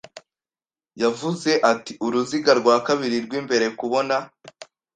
[1.01, 4.15] Yavuze ati uruziga rwa kabiri rw'imbere kubona